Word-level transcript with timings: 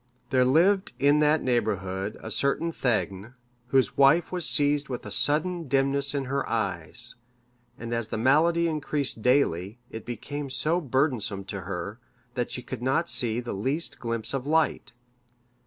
There 0.31 0.43
lived 0.45 0.93
in 0.97 1.19
that 1.19 1.43
neighbourhood 1.43 2.17
a 2.23 2.31
certain 2.31 2.71
thegn, 2.71 3.35
whose 3.67 3.97
wife 3.97 4.31
was 4.31 4.49
seized 4.49 4.89
with 4.89 5.05
a 5.05 5.11
sudden 5.11 5.67
dimness 5.67 6.15
in 6.15 6.25
her 6.25 6.43
eyes, 6.49 7.13
and 7.77 7.93
as 7.93 8.07
the 8.07 8.17
malady 8.17 8.67
increased 8.67 9.21
daily, 9.21 9.77
it 9.91 10.03
became 10.03 10.49
so 10.49 10.81
burdensome 10.81 11.43
to 11.45 11.61
her, 11.61 11.99
that 12.33 12.49
she 12.51 12.63
could 12.63 12.81
not 12.81 13.09
see 13.09 13.39
the 13.39 13.53
least 13.53 13.99
glimpse 13.99 14.33
of 14.33 14.47
light. 14.47 14.93